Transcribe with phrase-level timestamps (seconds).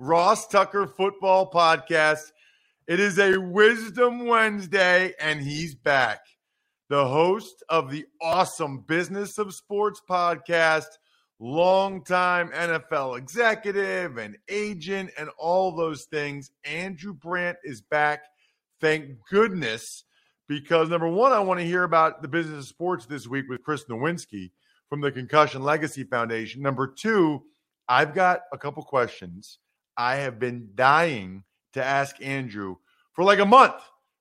[0.00, 2.30] Ross Tucker Football Podcast.
[2.86, 6.20] It is a Wisdom Wednesday, and he's back.
[6.88, 10.86] The host of the awesome Business of Sports podcast,
[11.40, 16.52] longtime NFL executive and agent, and all those things.
[16.64, 18.20] Andrew Brandt is back.
[18.80, 20.04] Thank goodness.
[20.46, 23.64] Because number one, I want to hear about the business of sports this week with
[23.64, 24.52] Chris Nowinski
[24.88, 26.62] from the Concussion Legacy Foundation.
[26.62, 27.42] Number two,
[27.88, 29.58] I've got a couple questions
[29.98, 32.76] I have been dying to ask Andrew
[33.12, 33.74] for like a month,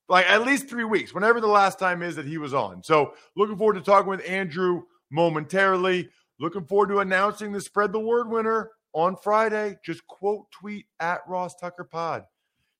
[0.09, 2.83] like at least three weeks, whenever the last time is that he was on.
[2.83, 6.09] So looking forward to talking with Andrew momentarily.
[6.39, 9.77] Looking forward to announcing the spread the word winner on Friday.
[9.85, 12.25] Just quote tweet at Ross Tucker Pod.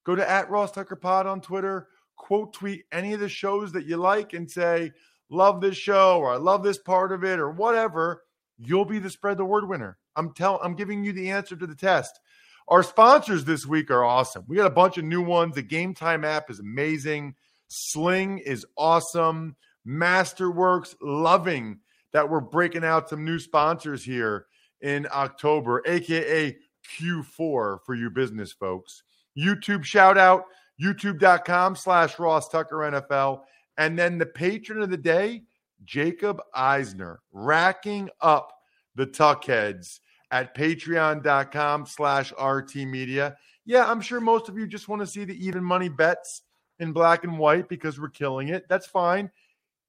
[0.04, 1.88] Go to at Ross Tucker Pod on Twitter.
[2.16, 4.92] Quote tweet any of the shows that you like and say,
[5.30, 8.24] love this show or I love this part of it or whatever.
[8.58, 9.98] You'll be the spread the word winner.
[10.16, 12.20] I'm telling I'm giving you the answer to the test.
[12.70, 14.44] Our sponsors this week are awesome.
[14.48, 15.56] We got a bunch of new ones.
[15.56, 17.36] The Game Time app is amazing.
[17.70, 19.56] Sling is awesome.
[19.88, 21.80] Masterworks, loving
[22.12, 24.48] that we're breaking out some new sponsors here
[24.82, 26.58] in October, aka
[27.00, 27.26] Q4
[27.86, 29.04] for you business folks.
[29.38, 30.44] YouTube shout out,
[30.82, 33.42] youtube.com slash Ross Tucker NFL.
[33.78, 35.44] And then the patron of the day,
[35.86, 38.52] Jacob Eisner, racking up
[38.96, 40.00] the Tuckheads
[40.32, 43.38] at patreon.com slash RT Media.
[43.66, 46.44] Yeah, I'm sure most of you just want to see the even money bets
[46.80, 48.68] in black and white because we're killing it.
[48.70, 49.32] That's fine.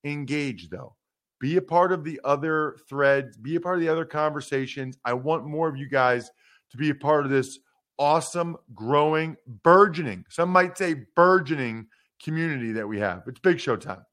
[0.04, 0.96] Engage though.
[1.40, 4.98] Be a part of the other threads, be a part of the other conversations.
[5.04, 6.30] I want more of you guys
[6.70, 7.60] to be a part of this
[7.98, 11.86] awesome, growing, burgeoning, some might say burgeoning
[12.22, 13.22] community that we have.
[13.26, 14.04] It's big show time.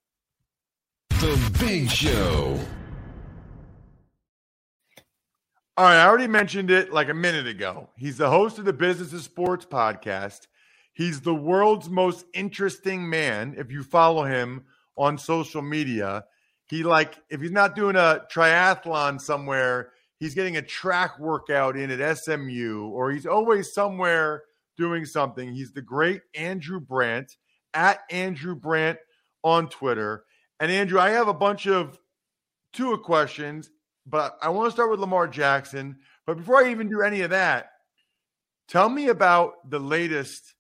[1.10, 2.60] The Big Show.
[5.78, 7.90] All right, I already mentioned it like a minute ago.
[7.98, 10.48] He's the host of the Business of Sports podcast.
[10.94, 13.56] He's the world's most interesting man.
[13.58, 14.64] If you follow him
[14.98, 16.24] on social media,
[16.66, 21.92] he like if he's not doing a triathlon somewhere, he's getting a track workout in
[21.92, 24.44] at SMU, or he's always somewhere
[24.78, 25.52] doing something.
[25.52, 27.36] He's the great Andrew Brandt
[27.74, 29.00] at Andrew Brandt
[29.44, 30.24] on Twitter.
[30.58, 32.00] And Andrew, I have a bunch of
[32.72, 33.72] two questions
[34.06, 35.98] but I want to start with Lamar Jackson.
[36.26, 37.70] But before I even do any of that,
[38.68, 40.54] tell me about the latest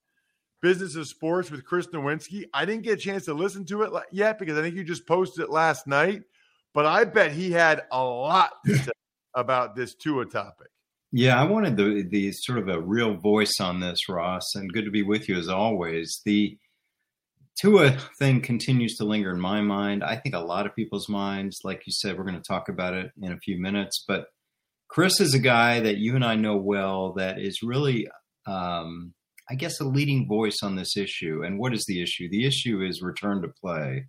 [0.61, 2.45] business of sports with Chris Nowinski.
[2.53, 5.07] I didn't get a chance to listen to it yet because I think you just
[5.07, 6.23] posted it last night.
[6.73, 8.91] But I bet he had a lot to say
[9.35, 10.67] about this Tua topic.
[11.11, 14.85] Yeah, I wanted the the sort of a real voice on this, Ross, and good
[14.85, 16.21] to be with you as always.
[16.25, 16.57] The
[17.59, 20.03] Tua thing continues to linger in my mind.
[20.03, 21.59] I think a lot of people's minds.
[21.63, 24.03] Like you said, we're going to talk about it in a few minutes.
[24.05, 24.27] But
[24.89, 28.07] Chris is a guy that you and I know well that is really,
[28.45, 29.13] um,
[29.49, 31.43] I guess, a leading voice on this issue.
[31.45, 32.29] And what is the issue?
[32.29, 34.07] The issue is return to play.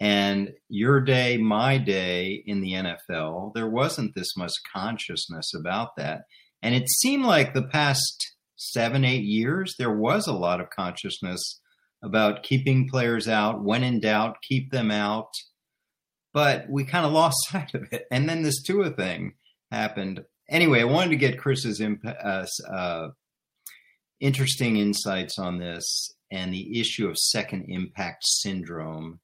[0.00, 6.22] And your day, my day in the NFL, there wasn't this much consciousness about that.
[6.62, 11.60] And it seemed like the past seven, eight years, there was a lot of consciousness
[12.04, 13.62] about keeping players out.
[13.62, 15.32] When in doubt, keep them out.
[16.32, 18.06] But we kind of lost sight of it.
[18.10, 19.34] And then this Tua thing
[19.70, 20.24] happened.
[20.48, 23.08] Anyway, I wanted to get Chris's imp- uh, uh,
[24.20, 29.20] interesting insights on this and the issue of second impact syndrome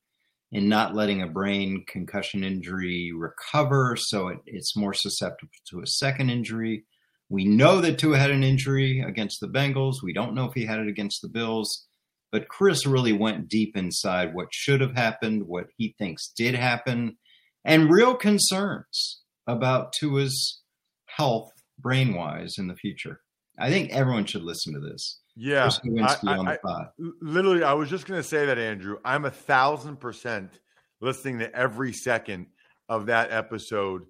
[0.52, 5.86] in not letting a brain concussion injury recover, so it, it's more susceptible to a
[5.86, 6.84] second injury.
[7.28, 10.02] We know that Tua had an injury against the Bengals.
[10.02, 11.86] We don't know if he had it against the Bills.
[12.32, 17.16] But Chris really went deep inside what should have happened, what he thinks did happen,
[17.64, 20.62] and real concerns about Tua's
[21.06, 23.20] health brain wise in the future.
[23.58, 25.18] I think everyone should listen to this.
[25.36, 25.70] Yeah.
[25.98, 26.84] I, I, I,
[27.20, 28.98] literally, I was just going to say that, Andrew.
[29.04, 30.60] I'm a thousand percent
[31.00, 32.46] listening to every second
[32.88, 34.02] of that episode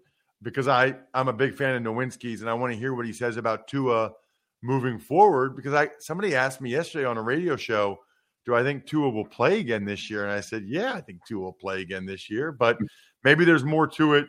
[0.43, 3.13] because I, I'm a big fan of Nowinski's and I want to hear what he
[3.13, 4.13] says about Tua
[4.63, 5.57] moving forward.
[5.57, 7.99] Because I somebody asked me yesterday on a radio show,
[8.47, 10.25] do I think Tua will play again this year?
[10.25, 12.79] And I said, yeah, I think Tua will play again this year, but
[13.23, 14.29] maybe there's more to it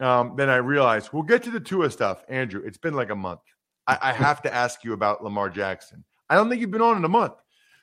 [0.00, 1.10] um, than I realized.
[1.12, 2.62] We'll get to the Tua stuff, Andrew.
[2.64, 3.40] It's been like a month.
[3.86, 6.04] I, I have to ask you about Lamar Jackson.
[6.28, 7.34] I don't think you've been on in a month.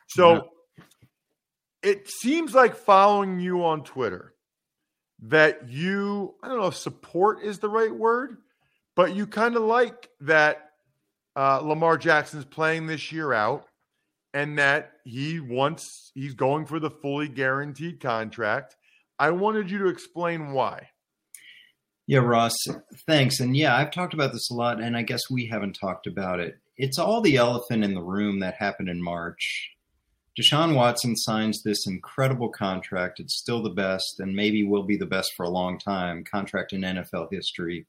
[0.07, 0.49] So no.
[1.83, 4.33] it seems like following you on Twitter
[5.23, 8.37] that you, I don't know if support is the right word,
[8.95, 10.71] but you kind of like that
[11.35, 13.67] uh, Lamar Jackson's playing this year out
[14.33, 18.75] and that he wants, he's going for the fully guaranteed contract.
[19.19, 20.89] I wanted you to explain why.
[22.07, 22.55] Yeah, Ross,
[23.07, 23.39] thanks.
[23.39, 26.39] And yeah, I've talked about this a lot, and I guess we haven't talked about
[26.39, 26.57] it.
[26.75, 29.71] It's all the elephant in the room that happened in March.
[30.39, 33.19] Deshaun Watson signs this incredible contract.
[33.19, 36.73] It's still the best, and maybe will be the best for a long time contract
[36.73, 37.85] in NFL history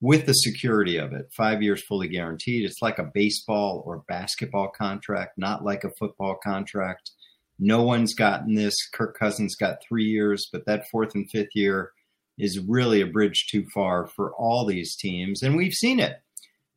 [0.00, 1.32] with the security of it.
[1.36, 2.64] Five years fully guaranteed.
[2.64, 7.10] It's like a baseball or basketball contract, not like a football contract.
[7.58, 8.74] No one's gotten this.
[8.92, 11.90] Kirk Cousins got three years, but that fourth and fifth year
[12.38, 15.42] is really a bridge too far for all these teams.
[15.42, 16.22] And we've seen it.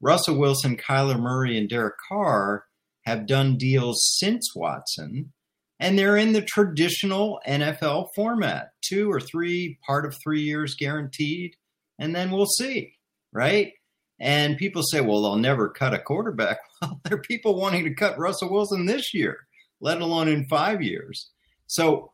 [0.02, 2.66] Russell Wilson, Kyler Murray, and Derek Carr
[3.06, 5.32] have done deals since Watson,
[5.80, 11.56] and they're in the traditional NFL format two or three, part of three years guaranteed,
[12.00, 12.96] and then we'll see,
[13.32, 13.74] right?
[14.20, 16.60] And people say, well, they'll never cut a quarterback.
[16.82, 19.46] Well, there are people wanting to cut Russell Wilson this year,
[19.82, 21.30] let alone in five years.
[21.68, 22.12] So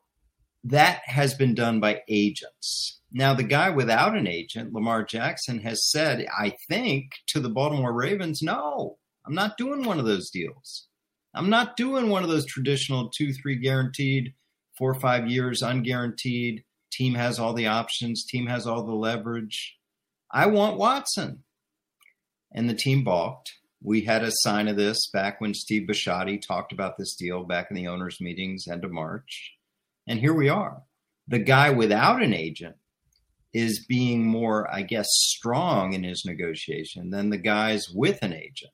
[0.65, 2.99] that has been done by agents.
[3.13, 7.93] Now, the guy without an agent, Lamar Jackson, has said, I think, to the Baltimore
[7.93, 10.87] Ravens, no, I'm not doing one of those deals.
[11.33, 14.33] I'm not doing one of those traditional two, three guaranteed,
[14.77, 16.63] four five years unguaranteed.
[16.91, 19.76] Team has all the options, team has all the leverage.
[20.31, 21.43] I want Watson.
[22.53, 23.53] And the team balked.
[23.81, 27.67] We had a sign of this back when Steve Bisciotti talked about this deal back
[27.69, 29.53] in the owners' meetings end of March.
[30.07, 30.81] And here we are.
[31.27, 32.75] The guy without an agent
[33.53, 38.71] is being more, I guess, strong in his negotiation than the guys with an agent.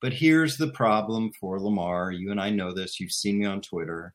[0.00, 2.12] But here's the problem for Lamar.
[2.12, 3.00] You and I know this.
[3.00, 4.14] You've seen me on Twitter.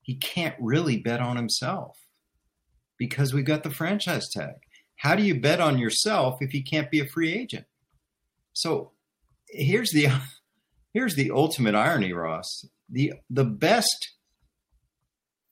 [0.00, 1.98] He can't really bet on himself
[2.96, 4.54] because we've got the franchise tag.
[5.02, 7.66] How do you bet on yourself if you can't be a free agent?
[8.52, 8.92] So
[9.48, 10.06] here's the
[10.94, 12.66] here's the ultimate irony, Ross.
[12.88, 14.12] The the best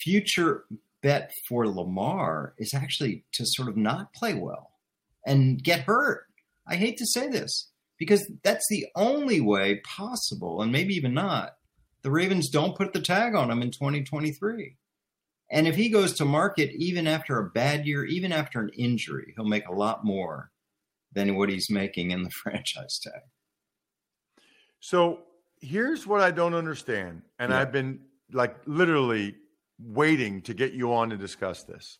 [0.00, 0.66] future
[1.02, 4.70] bet for Lamar is actually to sort of not play well
[5.26, 6.26] and get hurt.
[6.64, 11.56] I hate to say this because that's the only way possible, and maybe even not.
[12.02, 14.76] The Ravens don't put the tag on him in 2023.
[15.50, 19.32] And if he goes to market even after a bad year, even after an injury,
[19.34, 20.50] he'll make a lot more
[21.12, 23.22] than what he's making in the franchise tag.
[24.78, 25.20] So
[25.60, 27.22] here's what I don't understand.
[27.38, 27.60] And yeah.
[27.60, 28.00] I've been
[28.32, 29.36] like literally
[29.78, 31.98] waiting to get you on to discuss this.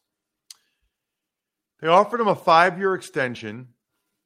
[1.81, 3.69] They offered him a five year extension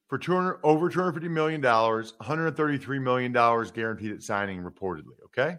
[0.07, 5.17] for 200, over $250 million, $133 million guaranteed at signing, reportedly.
[5.25, 5.57] Okay.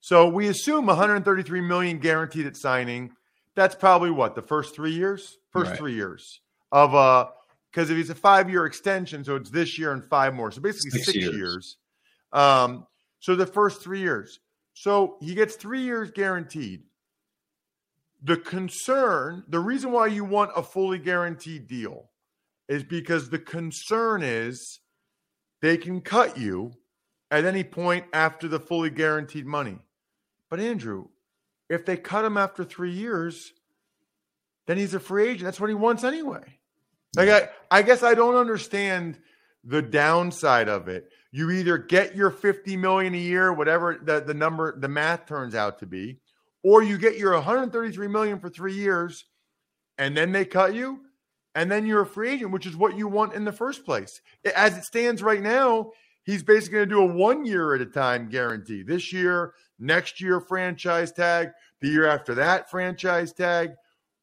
[0.00, 3.12] So we assume 133 million guaranteed at signing.
[3.54, 5.78] That's probably what the first three years, first right.
[5.78, 7.28] three years of uh
[7.70, 10.60] because if it's a five year extension, so it's this year and five more, so
[10.60, 11.34] basically six, six years.
[11.34, 11.76] years.
[12.32, 12.86] Um,
[13.20, 14.40] so the first three years.
[14.74, 16.82] So he gets three years guaranteed.
[18.24, 22.10] The concern, the reason why you want a fully guaranteed deal
[22.68, 24.80] is because the concern is
[25.60, 26.72] they can cut you
[27.32, 29.78] at any point after the fully guaranteed money.
[30.48, 31.08] But Andrew,
[31.68, 33.52] if they cut him after three years,
[34.68, 35.44] then he's a free agent.
[35.44, 36.44] That's what he wants anyway.
[37.16, 39.18] Like I, I guess I don't understand
[39.64, 44.34] the downside of it you either get your 50 million a year whatever the, the
[44.34, 46.18] number the math turns out to be
[46.62, 49.24] or you get your 133 million for three years
[49.98, 51.00] and then they cut you
[51.54, 54.20] and then you're a free agent which is what you want in the first place
[54.56, 55.90] as it stands right now
[56.24, 60.20] he's basically going to do a one year at a time guarantee this year next
[60.20, 61.50] year franchise tag
[61.80, 63.72] The year after that, franchise tag.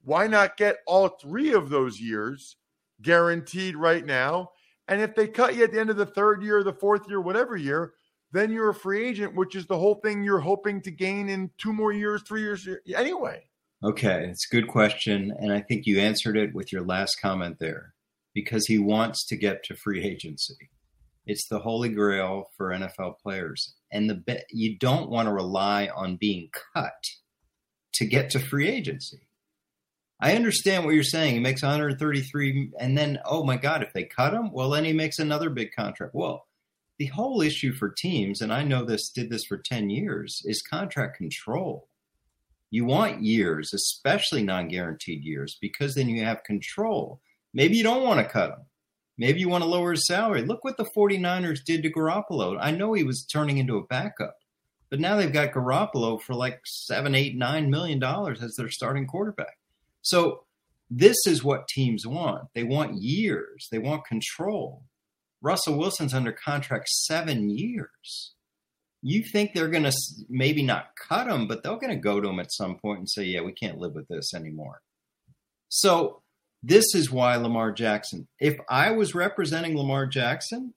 [0.03, 2.55] Why not get all three of those years
[3.01, 4.51] guaranteed right now?
[4.87, 7.21] And if they cut you at the end of the third year, the fourth year,
[7.21, 7.93] whatever year,
[8.31, 11.51] then you're a free agent, which is the whole thing you're hoping to gain in
[11.57, 13.43] two more years, three years anyway.
[13.83, 15.33] Okay, it's a good question.
[15.39, 17.93] And I think you answered it with your last comment there
[18.33, 20.69] because he wants to get to free agency.
[21.29, 23.75] It's the holy grail for NFL players.
[23.91, 27.03] And the you don't want to rely on being cut
[27.93, 29.27] to get to free agency.
[30.19, 31.36] I understand what you're saying.
[31.36, 34.91] He makes 133 and then oh my god, if they cut him, well then he
[34.91, 36.15] makes another big contract.
[36.15, 36.48] Well,
[36.98, 40.63] the whole issue for teams and I know this did this for 10 years is
[40.63, 41.89] contract control.
[42.71, 47.21] You want years, especially non-guaranteed years because then you have control.
[47.53, 48.65] Maybe you don't want to cut him.
[49.19, 50.43] Maybe you want to lower his salary.
[50.43, 52.57] Look what the 49ers did to Garoppolo.
[52.59, 54.38] I know he was turning into a backup,
[54.89, 59.05] but now they've got Garoppolo for like seven, eight, nine million dollars as their starting
[59.05, 59.57] quarterback.
[60.01, 60.45] So
[60.89, 62.47] this is what teams want.
[62.55, 63.67] They want years.
[63.69, 64.83] They want control.
[65.41, 68.33] Russell Wilson's under contract seven years.
[69.01, 69.93] You think they're going to
[70.29, 73.09] maybe not cut him, but they're going to go to him at some point and
[73.09, 74.81] say, yeah, we can't live with this anymore.
[75.67, 76.21] So
[76.61, 80.73] this is why Lamar Jackson, if I was representing Lamar Jackson,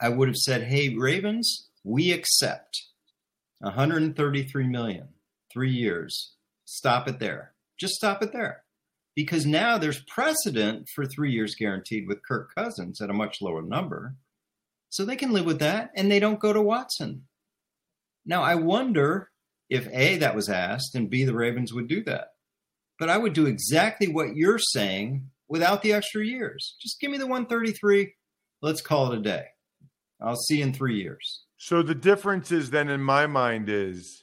[0.00, 2.82] I would have said, hey, Ravens, we accept
[3.60, 5.08] 133 million,
[5.52, 6.32] three years.
[6.64, 7.52] Stop it there.
[7.78, 8.64] Just stop it there.
[9.14, 13.62] Because now there's precedent for three years guaranteed with Kirk Cousins at a much lower
[13.62, 14.16] number.
[14.88, 17.24] So they can live with that and they don't go to Watson.
[18.24, 19.30] Now, I wonder
[19.68, 22.31] if A, that was asked, and B, the Ravens would do that.
[23.02, 26.76] But I would do exactly what you're saying without the extra years.
[26.80, 28.14] Just give me the 133.
[28.60, 29.46] Let's call it a day.
[30.20, 31.42] I'll see you in three years.
[31.56, 34.22] So the difference is then in my mind is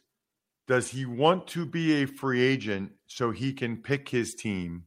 [0.65, 4.86] does he want to be a free agent so he can pick his team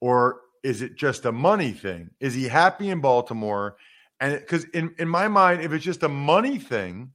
[0.00, 2.10] or is it just a money thing?
[2.20, 3.74] Is he happy in Baltimore?
[4.20, 7.10] And because in, in my mind, if it's just a money thing,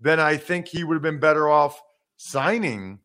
[0.00, 1.80] then I think he would have been better off
[2.18, 2.98] signing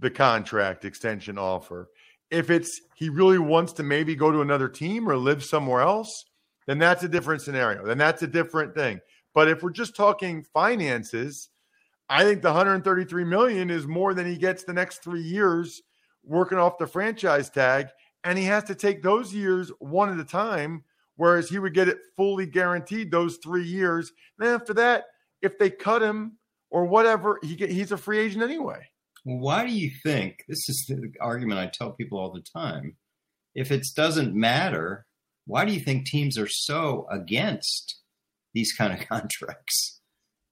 [0.00, 1.88] the contract extension offer.
[2.30, 6.24] If it's he really wants to maybe go to another team or live somewhere else,
[6.66, 7.84] then that's a different scenario.
[7.84, 9.00] Then that's a different thing.
[9.34, 11.50] But if we're just talking finances,
[12.08, 15.82] I think the 133 million is more than he gets the next 3 years
[16.24, 17.88] working off the franchise tag
[18.24, 20.84] and he has to take those years one at a time
[21.16, 24.12] whereas he would get it fully guaranteed those 3 years.
[24.38, 25.04] And then after that,
[25.42, 26.38] if they cut him
[26.70, 28.89] or whatever, he get, he's a free agent anyway.
[29.24, 32.96] Why do you think this is the argument I tell people all the time?
[33.54, 35.06] If it doesn't matter,
[35.46, 38.00] why do you think teams are so against
[38.54, 40.00] these kind of contracts?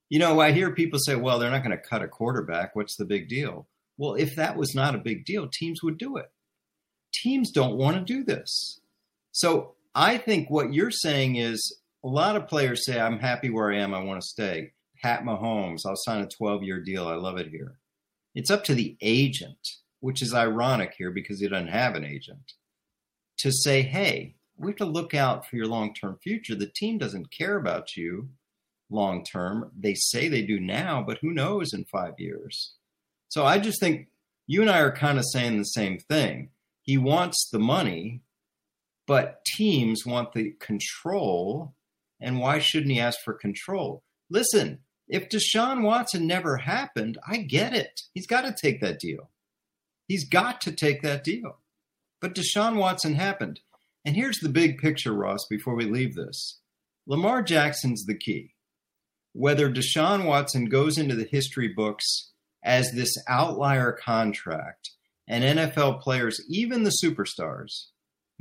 [0.09, 2.75] You know, I hear people say, well, they're not going to cut a quarterback.
[2.75, 3.67] What's the big deal?
[3.97, 6.31] Well, if that was not a big deal, teams would do it.
[7.13, 8.79] Teams don't want to do this.
[9.31, 13.71] So I think what you're saying is a lot of players say, I'm happy where
[13.71, 13.93] I am.
[13.93, 14.71] I want to stay.
[15.01, 17.07] Pat Mahomes, I'll sign a 12 year deal.
[17.07, 17.77] I love it here.
[18.35, 19.67] It's up to the agent,
[19.99, 22.53] which is ironic here because he doesn't have an agent,
[23.39, 26.55] to say, hey, we have to look out for your long term future.
[26.55, 28.29] The team doesn't care about you
[28.89, 29.71] long term.
[29.77, 32.73] They say they do now, but who knows in five years?
[33.29, 34.07] So I just think
[34.47, 36.49] you and I are kind of saying the same thing.
[36.81, 38.21] He wants the money,
[39.05, 41.75] but teams want the control.
[42.19, 44.03] And why shouldn't he ask for control?
[44.29, 44.79] Listen,
[45.09, 48.01] if Deshaun Watson never happened, I get it.
[48.13, 49.31] He's got to take that deal.
[50.07, 51.57] He's got to take that deal.
[52.21, 53.59] But Deshaun Watson happened.
[54.05, 56.59] And here's the big picture, Ross, before we leave this
[57.07, 58.53] Lamar Jackson's the key.
[59.33, 62.31] Whether Deshaun Watson goes into the history books
[62.63, 64.91] as this outlier contract,
[65.27, 67.85] and NFL players, even the superstars,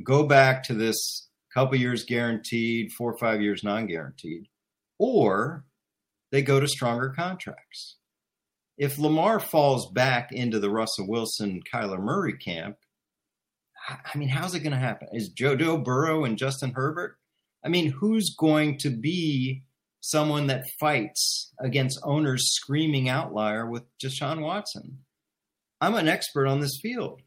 [0.02, 4.48] go back to this couple years guaranteed, four or five years non guaranteed,
[4.98, 5.64] or
[6.30, 7.96] they go to stronger contracts.
[8.76, 12.76] If Lamar falls back into the Russell Wilson, Kyler Murray camp,
[13.88, 15.08] I mean, how's it going to happen?
[15.12, 17.16] Is Joe Joe Burrow and Justin Herbert?
[17.64, 19.64] I mean, who's going to be
[20.00, 24.98] someone that fights against owners screaming outlier with Deshaun Watson?
[25.80, 27.22] I'm an expert on this field.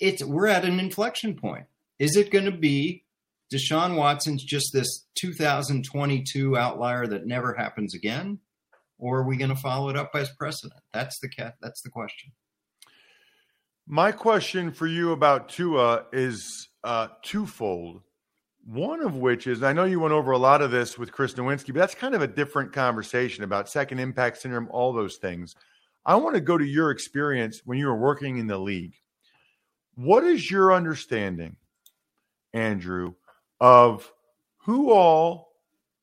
[0.00, 1.66] It's we're at an inflection point.
[1.98, 3.05] Is it going to be
[3.52, 8.38] Deshaun Watson's just this 2022 outlier that never happens again,
[8.98, 10.80] or are we going to follow it up as precedent?
[10.92, 11.28] That's the.
[11.60, 12.32] That's the question.
[13.86, 18.02] My question for you about Tua is uh, twofold.
[18.64, 21.34] One of which is I know you went over a lot of this with Chris
[21.34, 25.54] Nowinski, but that's kind of a different conversation about second impact syndrome, all those things.
[26.04, 28.94] I want to go to your experience when you were working in the league.
[29.94, 31.56] What is your understanding,
[32.52, 33.14] Andrew,
[33.60, 34.12] of
[34.58, 35.52] who all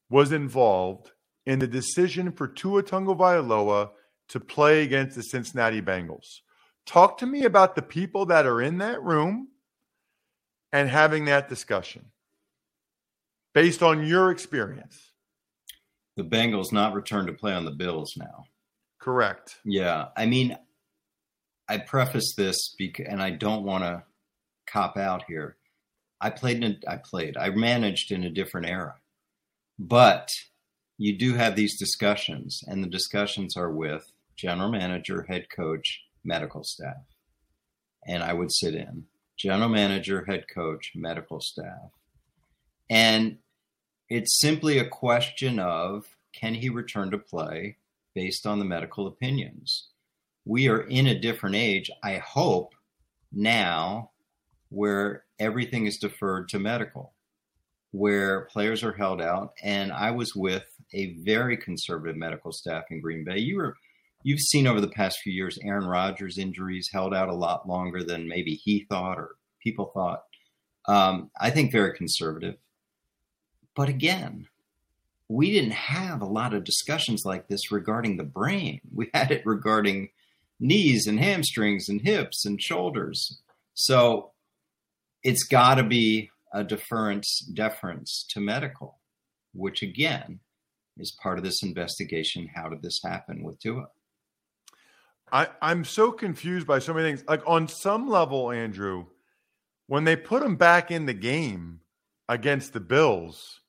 [0.10, 1.12] was involved
[1.46, 3.92] in the decision for Tua Tagovailoa
[4.30, 6.40] to play against the Cincinnati Bengals?
[6.86, 9.50] Talk to me about the people that are in that room
[10.72, 12.06] and having that discussion
[13.54, 15.12] based on your experience.
[16.16, 18.46] The Bengals not return to play on the Bills now.
[19.00, 19.58] Correct.
[19.64, 20.08] Yeah.
[20.16, 20.58] I mean,
[21.68, 24.04] I preface this because, and I don't want to
[24.68, 25.58] cop out here.
[26.24, 28.96] I played in played, I managed in a different era.
[29.78, 30.30] But
[30.98, 36.64] you do have these discussions, and the discussions are with general manager, head coach, medical
[36.64, 37.04] staff.
[38.08, 39.06] And I would sit in
[39.38, 41.92] general manager, head coach, medical staff.
[42.90, 43.40] And
[44.10, 47.76] it's simply a question of can he return to play
[48.16, 49.90] based on the medical opinions?
[50.46, 52.76] We are in a different age, I hope,
[53.34, 54.12] now
[54.70, 57.14] where everything is deferred to medical,
[57.92, 59.54] where players are held out.
[59.64, 63.40] And I was with a very conservative medical staff in Green Bay.
[63.40, 63.76] You were
[64.24, 68.04] you've seen over the past few years Aaron Rodgers injuries held out a lot longer
[68.04, 70.24] than maybe he thought or people thought.
[70.88, 72.56] Um, I think very conservative.
[73.76, 74.48] But again,
[75.30, 78.82] we didn't have a lot of discussions like this regarding the brain.
[78.94, 80.10] We had it regarding
[80.60, 83.42] knees and hamstrings and hips and shoulders.
[83.74, 84.33] So
[85.24, 89.00] it's got to be a deference deference to medical,
[89.54, 90.40] which again
[90.98, 92.50] is part of this investigation.
[92.54, 93.88] How did this happen with Tua?
[95.32, 97.24] I, I'm so confused by so many things.
[97.28, 99.08] Like on some level, Andrew,
[99.88, 101.80] when they put him back in the game
[102.30, 103.62] against the Bills,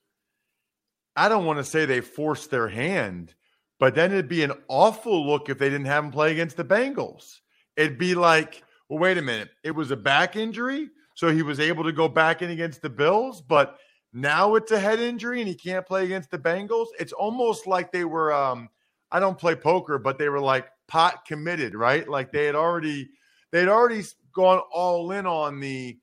[1.16, 3.34] I don't want to say they forced their hand,
[3.78, 6.64] but then it'd be an awful look if they didn't have him play against the
[6.64, 7.40] Bengals.
[7.76, 9.50] It'd be like, well, wait a minute.
[9.62, 10.90] It was a back injury.
[11.14, 13.78] So he was able to go back in against the Bills, but
[14.12, 16.88] now it's a head injury and he can't play against the Bengals.
[16.98, 18.68] It's almost like they were, um,
[19.10, 22.08] I don't play poker, but they were like pot committed, right?
[22.08, 23.08] Like they had already,
[23.52, 24.02] they'd already
[24.34, 25.98] gone all in on the,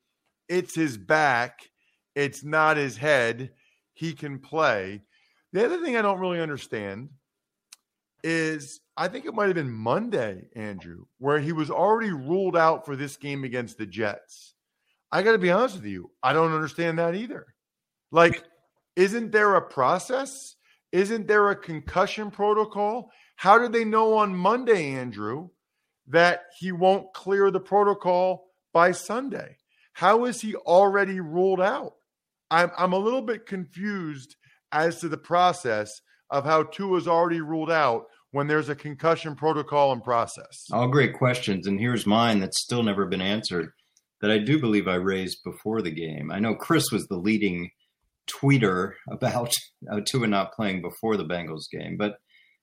[0.47, 1.69] it's his back,
[2.15, 3.51] it's not his head
[3.93, 5.01] he can play.
[5.53, 7.09] The other thing I don't really understand
[8.23, 12.85] is I think it might have been Monday, Andrew, where he was already ruled out
[12.85, 14.55] for this game against the Jets.
[15.11, 17.47] I got to be honest with you, I don't understand that either.
[18.11, 18.43] Like,
[18.95, 20.55] isn't there a process?
[20.91, 23.11] Isn't there a concussion protocol?
[23.35, 25.49] How did they know on Monday, Andrew,
[26.07, 29.57] that he won't clear the protocol by Sunday?
[29.93, 31.93] How is he already ruled out?
[32.49, 34.35] I'm I'm a little bit confused
[34.71, 39.35] as to the process of how Tua is already ruled out when there's a concussion
[39.35, 40.65] protocol and process.
[40.71, 43.71] All great questions, and here's mine that's still never been answered
[44.21, 46.31] that I do believe I raised before the game.
[46.31, 47.71] I know Chris was the leading
[48.27, 49.51] tweeter about
[49.91, 52.17] uh, Tua not playing before the Bengals game, but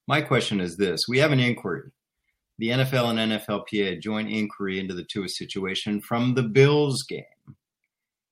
[0.06, 1.90] my question is this: We have an inquiry.
[2.58, 7.22] The NFL and NFLPA joint inquiry into the Tua situation from the Bills game.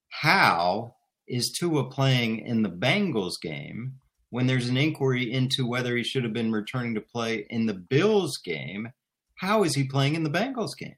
[0.09, 0.97] How
[1.29, 3.95] is Tua playing in the Bengals game
[4.31, 7.75] when there's an inquiry into whether he should have been returning to play in the
[7.75, 8.89] Bills game?
[9.37, 10.97] How is he playing in the Bengals game?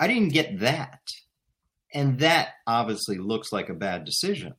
[0.00, 1.00] I didn't get that.
[1.94, 4.54] And that obviously looks like a bad decision.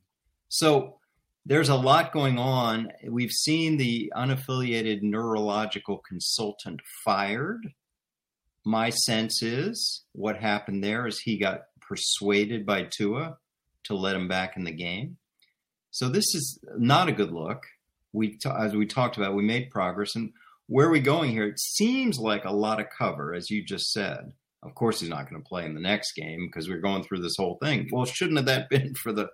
[0.48, 1.00] So
[1.46, 2.92] there's a lot going on.
[3.08, 7.74] We've seen the unaffiliated neurological consultant fired.
[8.66, 13.38] My sense is what happened there is he got persuaded by Tua
[13.86, 15.18] to let him back in the game.
[15.92, 17.64] So this is not a good look.
[18.14, 20.32] We, as we talked about, we made progress, and
[20.68, 21.48] where are we going here?
[21.48, 24.34] It seems like a lot of cover, as you just said.
[24.64, 27.22] Of course, he's not going to play in the next game because we're going through
[27.22, 27.88] this whole thing.
[27.92, 29.30] Well, shouldn't have that been for the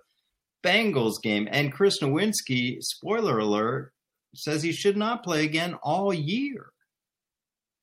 [0.64, 1.48] Bengals game?
[1.50, 3.92] And Chris Nowinski, spoiler alert,
[4.34, 6.66] says he should not play again all year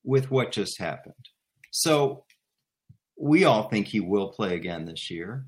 [0.04, 1.14] with what just happened.
[1.70, 2.24] So
[3.18, 5.46] we all think he will play again this year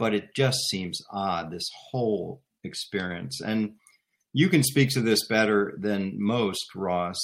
[0.00, 3.42] but it just seems odd, this whole experience.
[3.42, 3.74] And
[4.32, 7.18] you can speak to this better than most, Ross.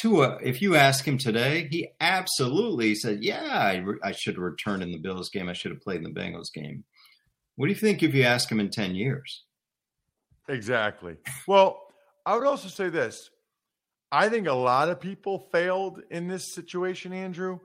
[0.00, 4.42] Tua, if you ask him today, he absolutely said, Yeah, I, re- I should have
[4.42, 5.48] returned in the Bills game.
[5.48, 6.84] I should have played in the Bengals game.
[7.56, 9.44] What do you think if you ask him in 10 years?
[10.48, 11.16] Exactly.
[11.46, 11.82] Well,
[12.24, 13.28] I would also say this
[14.10, 17.58] I think a lot of people failed in this situation, Andrew,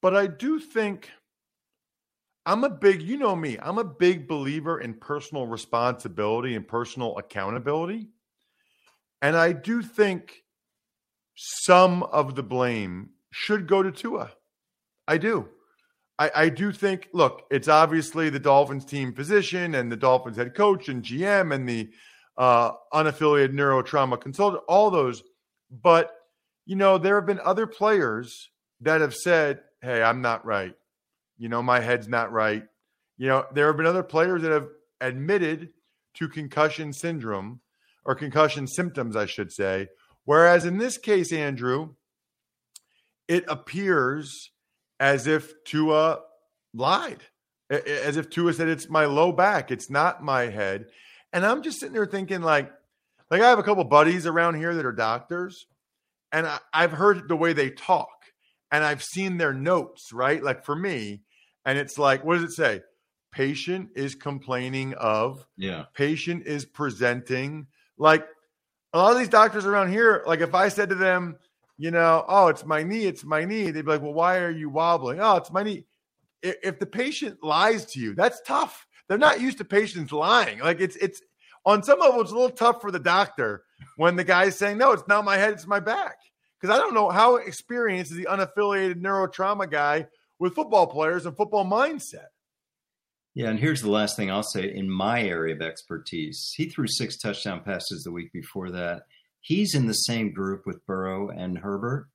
[0.00, 1.10] but I do think
[2.46, 7.18] I'm a big, you know me, I'm a big believer in personal responsibility and personal
[7.18, 8.10] accountability.
[9.20, 10.42] And I do think
[11.34, 14.32] some of the blame should go to Tua.
[15.08, 15.48] I do.
[16.18, 20.54] I, I do think, look, it's obviously the Dolphins team physician and the Dolphins head
[20.54, 21.90] coach and GM and the
[22.36, 25.22] uh, unaffiliated neurotrauma consultant, all those.
[25.70, 26.12] But,
[26.66, 28.50] you know, there have been other players
[28.82, 30.74] that have said, hey, I'm not right.
[31.38, 32.64] You know, my head's not right.
[33.16, 34.68] You know, there have been other players that have
[35.00, 35.70] admitted
[36.14, 37.60] to concussion syndrome
[38.04, 39.88] or concussion symptoms, I should say.
[40.24, 41.94] Whereas in this case, Andrew,
[43.28, 44.50] it appears
[45.00, 46.20] as if Tua
[46.74, 47.22] lied,
[47.70, 50.86] as if Tua said, It's my low back, it's not my head.
[51.32, 52.70] And I'm just sitting there thinking, like,
[53.30, 55.66] like I have a couple buddies around here that are doctors,
[56.30, 58.08] and I, I've heard the way they talk
[58.70, 60.42] and I've seen their notes, right?
[60.42, 61.22] Like for me,
[61.66, 62.80] and it's like, what does it say?
[63.30, 65.84] Patient is complaining of, Yeah.
[65.94, 67.66] patient is presenting.
[67.98, 68.26] Like
[68.92, 71.36] a lot of these doctors around here, like if I said to them,
[71.78, 74.50] you know, oh, it's my knee, it's my knee, they'd be like, well, why are
[74.50, 75.20] you wobbling?
[75.20, 75.84] Oh, it's my knee.
[76.42, 78.86] If the patient lies to you, that's tough.
[79.08, 80.58] They're not used to patients lying.
[80.58, 81.22] Like it's it's
[81.64, 83.62] on some level, it's a little tough for the doctor
[83.96, 86.16] when the guy's saying, no, it's not my head, it's my back.
[86.60, 90.06] Because I don't know how experienced is the unaffiliated neurotrauma guy
[90.38, 92.26] with football players and football mindset.
[93.34, 96.52] Yeah, and here's the last thing I'll say in my area of expertise.
[96.54, 99.02] He threw six touchdown passes the week before that.
[99.40, 102.08] He's in the same group with Burrow and Herbert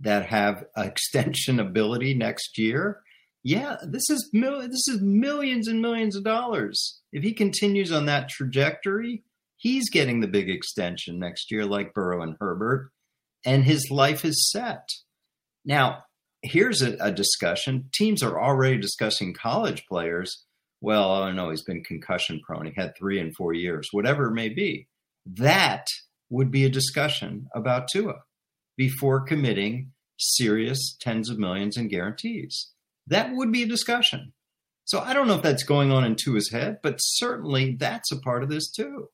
[0.00, 3.00] that have extension ability next year.
[3.42, 7.00] Yeah, this is mil- this is millions and millions of dollars.
[7.12, 9.24] If he continues on that trajectory,
[9.56, 12.92] he's getting the big extension next year like Burrow and Herbert
[13.44, 14.88] and his life is set.
[15.64, 16.04] Now,
[16.42, 17.88] here's a, a discussion.
[17.92, 20.44] Teams are already discussing college players
[20.82, 22.66] well, oh, I don't know, he's been concussion prone.
[22.66, 24.88] He had three and four years, whatever it may be.
[25.24, 25.86] That
[26.28, 28.16] would be a discussion about Tua
[28.76, 32.72] before committing serious tens of millions in guarantees.
[33.06, 34.32] That would be a discussion.
[34.84, 38.18] So I don't know if that's going on in Tua's head, but certainly that's a
[38.18, 39.08] part of this too.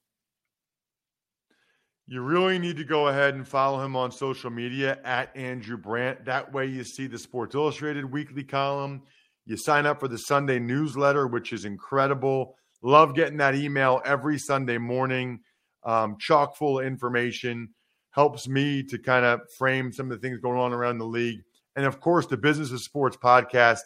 [2.07, 6.24] You really need to go ahead and follow him on social media at Andrew Brandt.
[6.24, 9.02] That way, you see the Sports Illustrated weekly column.
[9.48, 12.54] You sign up for the Sunday newsletter, which is incredible.
[12.82, 15.40] Love getting that email every Sunday morning,
[15.84, 17.70] um, chock full of information.
[18.11, 21.40] Helps me to kind of frame some of the things going on around the league.
[21.76, 23.80] And of course, the Business of Sports podcast.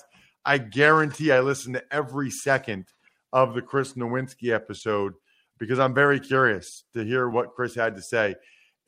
[0.45, 2.87] I guarantee I listen to every second
[3.33, 5.13] of the Chris Nowinski episode
[5.61, 8.35] because I'm very curious to hear what Chris had to say.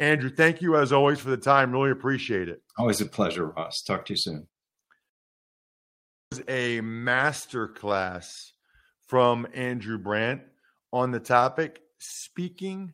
[0.01, 1.71] Andrew, thank you as always for the time.
[1.71, 2.61] Really appreciate it.
[2.77, 3.81] Always a pleasure, Ross.
[3.83, 4.49] Talk to you soon.
[6.49, 8.53] A master class
[9.07, 10.43] from Andrew Brandt
[10.93, 11.81] on the topic.
[11.99, 12.93] Speaking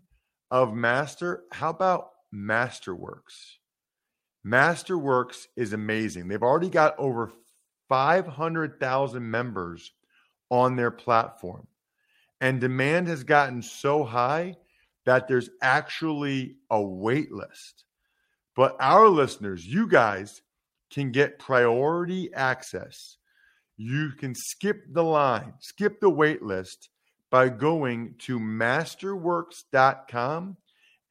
[0.51, 3.57] of master, how about Masterworks?
[4.47, 6.29] Masterworks is amazing.
[6.29, 7.33] They've already got over
[7.89, 9.93] 500,000 members
[10.51, 11.67] on their platform.
[12.41, 14.57] And demand has gotten so high
[15.05, 17.85] that there's actually a wait list.
[18.57, 20.43] But our listeners, you guys,
[20.91, 23.17] can get priority access.
[23.83, 26.91] You can skip the line, skip the wait list
[27.31, 30.59] by going to masterworks.com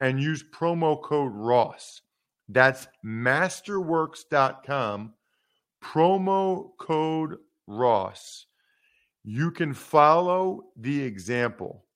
[0.00, 2.02] and use promo code Ross.
[2.48, 5.14] That's masterworks.com,
[5.82, 8.46] promo code Ross.
[9.24, 11.86] You can follow the example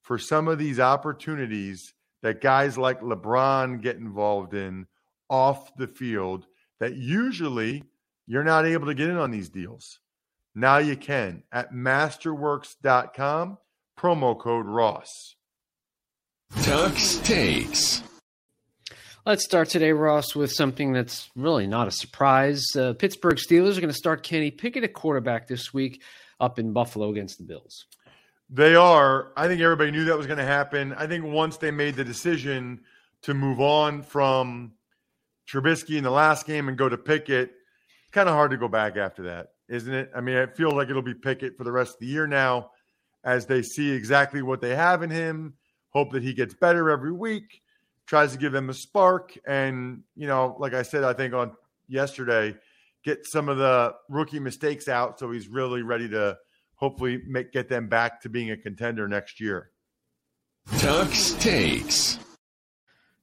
[0.00, 4.86] for some of these opportunities that guys like LeBron get involved in
[5.28, 6.46] off the field
[6.80, 7.82] that usually
[8.26, 10.00] you're not able to get in on these deals.
[10.54, 13.58] Now you can at masterworks.com,
[13.98, 15.34] promo code Ross.
[16.52, 18.02] Tux takes.
[19.26, 22.62] Let's start today, Ross, with something that's really not a surprise.
[22.76, 26.02] Uh, Pittsburgh Steelers are going to start Kenny Pickett at quarterback this week
[26.38, 27.86] up in Buffalo against the Bills.
[28.50, 29.32] They are.
[29.36, 30.92] I think everybody knew that was going to happen.
[30.92, 32.82] I think once they made the decision
[33.22, 34.72] to move on from
[35.48, 38.68] Trubisky in the last game and go to Pickett, it's kind of hard to go
[38.68, 40.10] back after that, isn't it?
[40.14, 42.70] I mean, it feels like it'll be Pickett for the rest of the year now
[43.24, 45.54] as they see exactly what they have in him,
[45.90, 47.62] hope that he gets better every week,
[48.06, 49.36] tries to give them a spark.
[49.46, 51.52] And, you know, like I said, I think on
[51.88, 52.54] yesterday,
[53.02, 56.36] get some of the rookie mistakes out so he's really ready to
[56.74, 59.70] hopefully make get them back to being a contender next year.
[60.68, 62.18] Tux takes.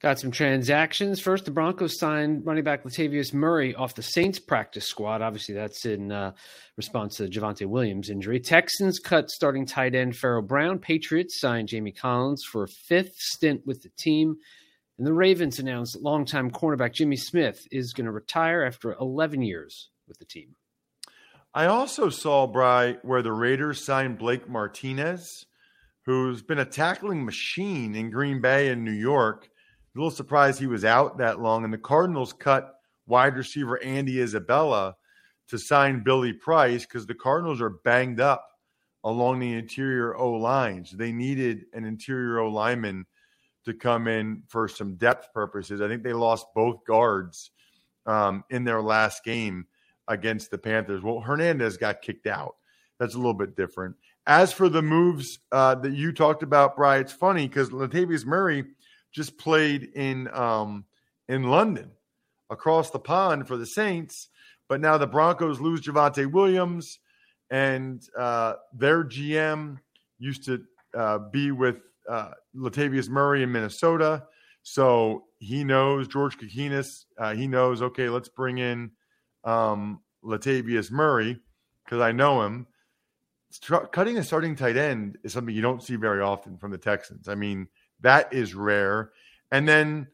[0.02, 1.20] Got some transactions.
[1.20, 5.22] First, the Broncos signed running back Latavius Murray off the Saints practice squad.
[5.22, 6.32] Obviously, that's in uh,
[6.76, 8.40] response to Javonte Williams' injury.
[8.40, 10.80] Texans cut starting tight end Pharaoh Brown.
[10.80, 14.38] Patriots signed Jamie Collins for a fifth stint with the team.
[14.98, 19.92] And the Ravens announced longtime cornerback Jimmy Smith is going to retire after 11 years
[20.08, 20.56] with the team.
[21.54, 25.46] I also saw, Bry, where the Raiders signed Blake Martinez,
[26.08, 29.51] who's been a tackling machine in Green Bay and New York.
[29.96, 31.64] A little surprised he was out that long.
[31.64, 32.76] And the Cardinals cut
[33.08, 34.96] wide receiver Andy Isabella
[35.50, 38.48] to sign Billy Price because the Cardinals are banged up
[39.04, 40.92] along the interior O lines.
[40.92, 43.06] They needed an interior O lineman
[43.66, 45.82] to come in for some depth purposes.
[45.82, 47.52] I think they lost both guards
[48.06, 49.68] um, in their last game
[50.08, 51.02] against the Panthers.
[51.02, 52.56] Well, Hernandez got kicked out.
[53.00, 53.96] That's a little bit different.
[54.28, 58.66] As for the moves uh, that you talked about, Bry, it's funny because Latavius Murray
[59.12, 60.86] just played in um,
[61.28, 61.92] in London
[62.50, 64.30] across the pond for the Saints,
[64.68, 67.00] but now the Broncos lose Javonte Williams,
[67.50, 69.78] and uh, their GM
[70.20, 70.62] used to
[70.94, 71.78] uh, be with
[72.10, 74.24] uh, Latavius Murray in Minnesota.
[74.64, 77.06] So he knows George Kokinis.
[77.18, 78.92] Uh, he knows, okay, let's bring in
[79.44, 81.40] um, Latavius Murray
[81.84, 82.68] because I know him.
[83.92, 87.28] cutting a starting tight end is something you don't see very often from the Texans.
[87.28, 87.68] I mean,
[88.02, 89.12] that is rare.
[89.52, 90.08] And then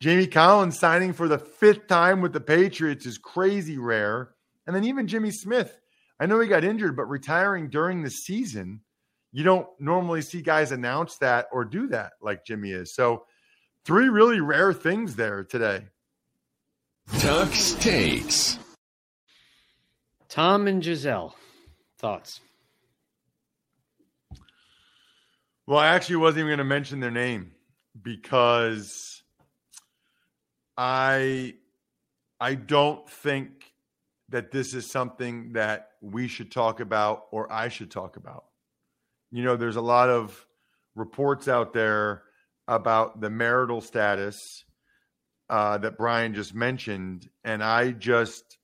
[0.00, 4.34] Jamie Collins signing for the fifth time with the Patriots is crazy rare.
[4.66, 5.78] And then even Jimmy Smith,
[6.18, 8.80] I know he got injured, but retiring during the season
[9.32, 12.94] you don't normally see guys announce that or do that like Jimmy is.
[12.94, 13.24] So,
[13.84, 15.86] three really rare things there today.
[17.10, 18.58] Tux takes.
[20.28, 21.34] Tom and Giselle
[21.98, 22.40] thoughts?
[25.66, 27.52] Well, I actually wasn't even going to mention their name
[28.00, 29.22] because
[30.76, 31.54] I
[32.40, 33.72] I don't think
[34.30, 38.44] that this is something that we should talk about or I should talk about
[39.32, 40.46] you know, there's a lot of
[40.94, 42.22] reports out there
[42.68, 44.64] about the marital status
[45.48, 48.58] uh, that Brian just mentioned, and I just,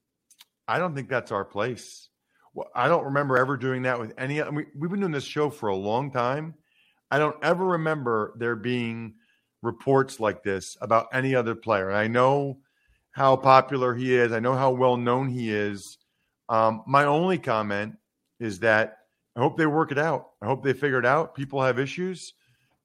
[0.69, 2.11] I don't think that's our place.
[2.55, 4.43] Well, I don't remember ever doing that with any.
[4.43, 6.55] I mean, we've been doing this show for a long time.
[7.11, 9.15] I don't ever remember there being
[9.63, 11.89] reports like this about any other player.
[11.89, 12.59] And I know
[13.13, 14.33] how popular he is.
[14.33, 15.99] I know how well known he is.
[16.49, 17.97] Um, my only comment
[18.41, 18.99] is that
[19.37, 20.31] I hope they work it out.
[20.43, 21.35] I hope they figure it out.
[21.35, 22.35] People have issues.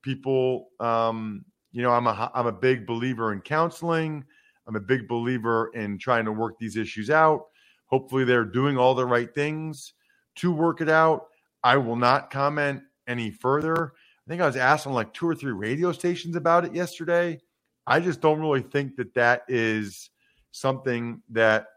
[0.02, 4.24] People, um, you know, I'm a I'm a big believer in counseling.
[4.68, 7.46] I'm a big believer in trying to work these issues out.
[7.88, 9.94] Hopefully, they're doing all the right things
[10.36, 11.28] to work it out.
[11.64, 13.94] I will not comment any further.
[14.26, 17.40] I think I was asked on like two or three radio stations about it yesterday.
[17.86, 20.10] I just don't really think that that is
[20.52, 21.68] something that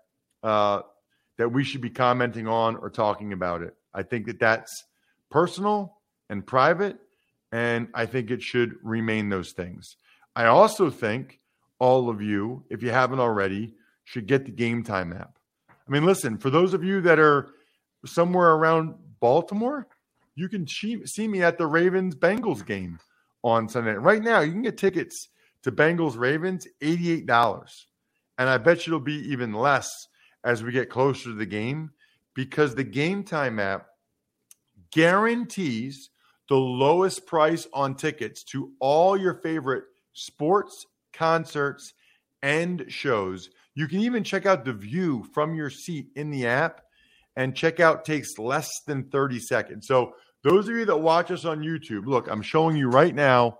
[0.42, 0.82] uh,
[1.38, 3.74] that we should be commenting on or talking about it.
[3.92, 4.84] I think that that's
[5.30, 5.98] personal
[6.30, 6.98] and private,
[7.50, 9.96] and I think it should remain those things.
[10.36, 11.40] I also think
[11.78, 15.38] all of you, if you haven't already, should get the game time app.
[15.68, 17.48] I mean, listen, for those of you that are
[18.04, 19.88] somewhere around Baltimore,
[20.36, 23.00] you can see me at the Ravens Bengals game
[23.42, 23.94] on Sunday.
[23.94, 25.28] Right now, you can get tickets
[25.62, 27.66] to Bengals Ravens $88.
[28.38, 29.90] And I bet you it'll be even less
[30.44, 31.90] as we get closer to the game
[32.34, 33.86] because the Game Time app
[34.92, 36.10] guarantees
[36.48, 41.94] the lowest price on tickets to all your favorite sports, concerts,
[42.42, 43.50] and shows.
[43.74, 46.82] You can even check out the view from your seat in the app,
[47.34, 49.86] and checkout takes less than 30 seconds.
[49.86, 50.12] So,
[50.46, 53.58] those of you that watch us on YouTube, look, I'm showing you right now,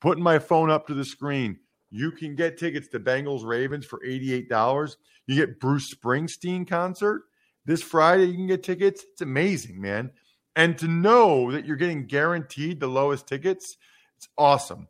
[0.00, 1.58] putting my phone up to the screen.
[1.90, 4.96] You can get tickets to Bengals Ravens for $88.
[5.26, 7.24] You get Bruce Springsteen concert
[7.66, 9.04] this Friday, you can get tickets.
[9.12, 10.10] It's amazing, man.
[10.54, 13.76] And to know that you're getting guaranteed the lowest tickets,
[14.16, 14.88] it's awesome.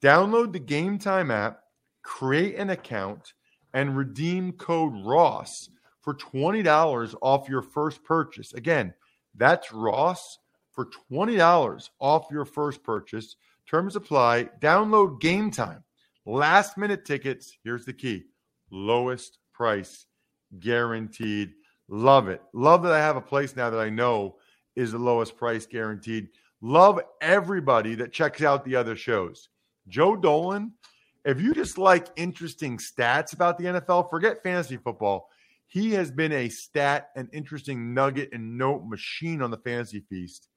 [0.00, 1.60] Download the Game Time app,
[2.02, 3.34] create an account,
[3.74, 5.68] and redeem code Ross
[6.00, 8.54] for $20 off your first purchase.
[8.54, 8.94] Again,
[9.34, 10.38] that's Ross
[10.74, 13.36] for $20 off your first purchase.
[13.68, 14.48] Terms apply.
[14.60, 15.84] Download Game Time.
[16.26, 17.56] Last minute tickets.
[17.64, 18.24] Here's the key
[18.70, 20.06] lowest price
[20.58, 21.52] guaranteed.
[21.88, 22.42] Love it.
[22.52, 24.36] Love that I have a place now that I know
[24.74, 26.28] is the lowest price guaranteed.
[26.60, 29.50] Love everybody that checks out the other shows.
[29.86, 30.72] Joe Dolan,
[31.24, 35.28] if you just like interesting stats about the NFL, forget fantasy football.
[35.66, 40.48] He has been a stat and interesting nugget and note machine on the fantasy feast.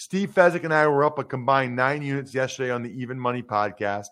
[0.00, 3.42] Steve Fezzik and I were up a combined nine units yesterday on the Even Money
[3.42, 4.06] podcast.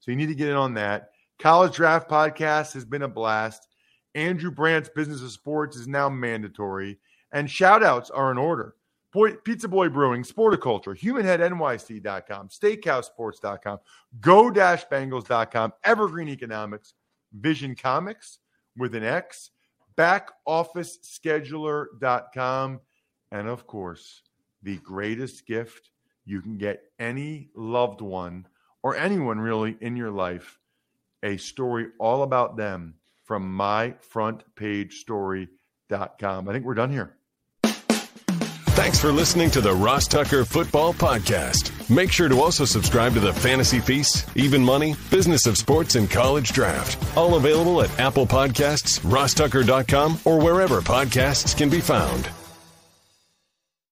[0.00, 1.12] So you need to get in on that.
[1.38, 3.66] College Draft Podcast has been a blast.
[4.14, 6.98] Andrew Brandt's Business of Sports is now mandatory,
[7.32, 8.74] and shout outs are in order.
[9.10, 13.78] Boy, Pizza Boy Brewing, Sporticulture, HumanHeadNYC.com, SteakhouseSports.com,
[14.20, 16.92] Go-Bengals.com, Evergreen Economics,
[17.32, 18.38] Vision Comics
[18.76, 19.48] with an X,
[19.96, 22.80] BackOfficeScheduler.com,
[23.30, 24.22] and of course,
[24.62, 25.90] the greatest gift
[26.24, 28.46] you can get any loved one
[28.82, 30.58] or anyone really in your life
[31.22, 32.94] a story all about them
[33.24, 36.48] from myfrontpagestory.com.
[36.48, 37.16] I think we're done here.
[38.74, 41.70] Thanks for listening to the Ross Tucker Football Podcast.
[41.94, 46.10] Make sure to also subscribe to the Fantasy Feast, Even Money, Business of Sports, and
[46.10, 47.16] College Draft.
[47.16, 52.30] All available at Apple Podcasts, rosstucker.com, or wherever podcasts can be found.